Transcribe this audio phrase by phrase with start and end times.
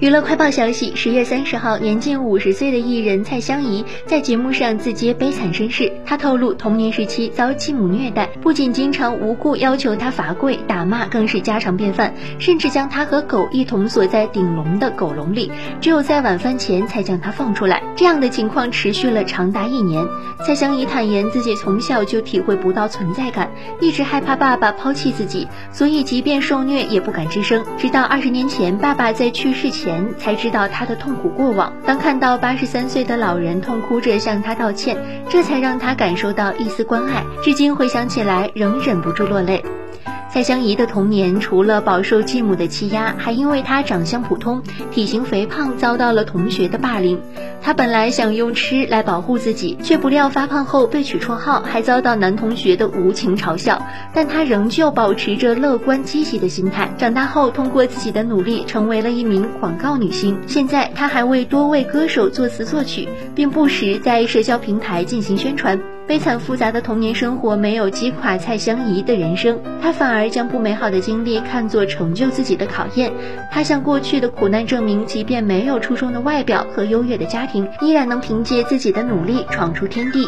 [0.00, 5.92] 娱乐快报消息：十月三十号，年近五十岁的艺人蔡香怡在节目上自揭悲惨身世。
[6.06, 15.50] 她透露，童年时期遭继母虐待，不仅经常无故要求她罚跪、打骂，更是家常便饭，甚至将她和狗一同锁在顶笼的狗笼里，
[15.80, 17.82] 只有在晚饭前才将她放出来。
[17.96, 20.06] 这样的情况持续了长达一年。
[20.46, 23.50] 蔡香怡坦言，自己从小就体会不到存在感，
[23.80, 27.64] 一直害怕爸爸抛弃自己，所以即便受虐也不敢吱声。
[27.76, 29.78] 直到二十年前，爸爸在去世前。
[29.78, 34.96] 前才知道他的痛苦过往，当看到八十三岁的老人痛哭着向他道歉，
[35.30, 37.22] 这才让他感受到一丝关爱。
[37.44, 39.64] 至今回想起来，仍忍不住落泪。
[40.30, 47.18] 蔡香怡的童年除了饱受继母的欺压，还因为她长相普通、体型肥胖，遭到了同学的霸凌。
[47.62, 53.82] 她本来想用吃来保护自己，却不料发胖后被取绰号，还遭到男同学的无情嘲笑。
[54.12, 56.90] 但她仍旧保持着乐观积极的心态。
[56.98, 60.38] 长大后，通过自己的努力，成为了一名广告女星。
[60.46, 65.97] 现在，她还为多位歌手作词作曲，并不时在社交平台进行宣传。
[66.08, 73.12] 悲惨复杂的童年生活没有击垮蔡相宜的人生，她反而将不美好的经历看作成就自己的考验。
[73.50, 80.26] 她向过去的苦难证明，即便没有出众的外表和优越的家庭，依然能凭借自己的努力闯出天地。